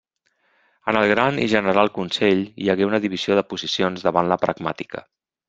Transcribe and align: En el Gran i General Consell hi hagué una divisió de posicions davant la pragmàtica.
En 0.93 0.97
el 1.01 1.09
Gran 1.11 1.37
i 1.43 1.45
General 1.51 1.91
Consell 1.97 2.41
hi 2.65 2.73
hagué 2.75 2.89
una 2.89 3.01
divisió 3.05 3.39
de 3.41 3.45
posicions 3.53 4.09
davant 4.09 4.33
la 4.35 4.41
pragmàtica. 4.49 5.07